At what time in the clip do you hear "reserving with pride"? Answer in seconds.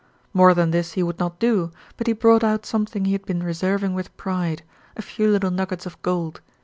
3.43-4.63